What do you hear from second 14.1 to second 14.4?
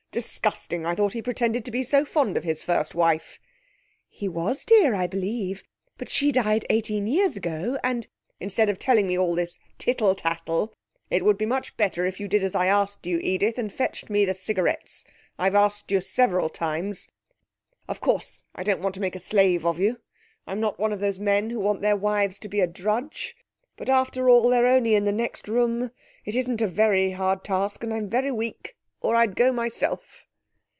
the